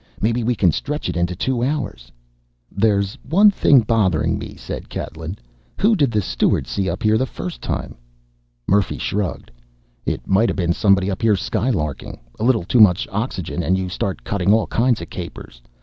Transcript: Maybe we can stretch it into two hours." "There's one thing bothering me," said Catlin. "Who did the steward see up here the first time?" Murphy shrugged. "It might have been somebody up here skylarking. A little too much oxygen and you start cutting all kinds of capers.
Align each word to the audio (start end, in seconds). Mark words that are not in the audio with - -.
Maybe 0.19 0.43
we 0.43 0.55
can 0.55 0.71
stretch 0.71 1.09
it 1.09 1.15
into 1.15 1.35
two 1.35 1.63
hours." 1.63 2.11
"There's 2.71 3.19
one 3.21 3.51
thing 3.51 3.81
bothering 3.81 4.39
me," 4.39 4.55
said 4.55 4.89
Catlin. 4.89 5.37
"Who 5.79 5.95
did 5.95 6.09
the 6.11 6.23
steward 6.23 6.65
see 6.65 6.89
up 6.89 7.03
here 7.03 7.19
the 7.19 7.27
first 7.27 7.61
time?" 7.61 7.93
Murphy 8.67 8.97
shrugged. 8.97 9.51
"It 10.03 10.25
might 10.27 10.49
have 10.49 10.55
been 10.57 10.73
somebody 10.73 11.11
up 11.11 11.21
here 11.21 11.35
skylarking. 11.35 12.17
A 12.39 12.43
little 12.43 12.63
too 12.63 12.79
much 12.79 13.07
oxygen 13.11 13.61
and 13.61 13.77
you 13.77 13.89
start 13.89 14.23
cutting 14.23 14.51
all 14.51 14.65
kinds 14.65 15.01
of 15.01 15.11
capers. 15.11 15.61